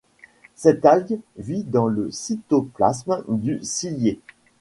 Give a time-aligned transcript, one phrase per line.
[0.55, 4.19] Cette algue vit dans le cytoplasme du cilié.